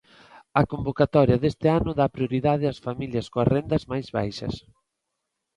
[0.61, 4.55] A convocatoria deste ano dá prioridade ás familias coas rendas máis baixas.